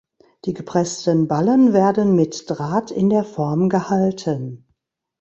[0.45, 4.65] Die gepressten Ballen werden mit Draht in der Form gehalten.